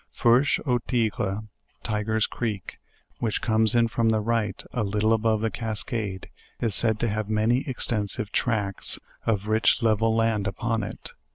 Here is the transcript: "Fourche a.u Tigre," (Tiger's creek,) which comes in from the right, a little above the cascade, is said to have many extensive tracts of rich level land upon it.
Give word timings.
"Fourche 0.09 0.57
a.u 0.65 0.79
Tigre," 0.81 1.41
(Tiger's 1.83 2.25
creek,) 2.25 2.79
which 3.19 3.39
comes 3.39 3.75
in 3.75 3.87
from 3.87 4.09
the 4.09 4.19
right, 4.19 4.63
a 4.73 4.83
little 4.83 5.13
above 5.13 5.41
the 5.41 5.51
cascade, 5.51 6.31
is 6.59 6.73
said 6.73 6.99
to 6.99 7.07
have 7.09 7.29
many 7.29 7.59
extensive 7.69 8.31
tracts 8.31 8.97
of 9.27 9.45
rich 9.47 9.83
level 9.83 10.15
land 10.15 10.47
upon 10.47 10.81
it. 10.81 11.11